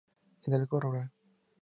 [0.45, 1.09] Hidalgo rural.